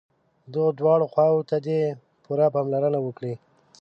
دغو 0.53 0.69
دواړو 0.79 1.05
خواوو 1.13 1.47
ته 1.49 1.57
دې 1.65 1.79
پوره 2.23 2.47
پاملرنه 2.55 2.99
وکړي. 3.01 3.33